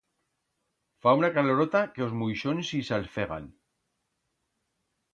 Fa 1.07 1.13
una 1.19 1.29
calorota 1.35 1.83
que 1.97 2.05
os 2.07 2.17
muixons 2.23 2.75
ixalfegan. 2.81 3.49